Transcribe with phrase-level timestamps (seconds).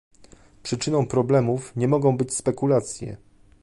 [0.63, 3.17] Przyczyną problemów nie mogą być spekulacje